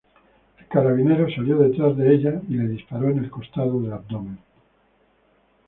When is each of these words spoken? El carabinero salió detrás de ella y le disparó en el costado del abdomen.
El 0.57 0.67
carabinero 0.67 1.27
salió 1.29 1.59
detrás 1.59 1.95
de 1.95 2.11
ella 2.15 2.41
y 2.49 2.53
le 2.55 2.67
disparó 2.69 3.11
en 3.11 3.19
el 3.19 3.29
costado 3.29 3.79
del 3.79 3.93
abdomen. 3.93 4.39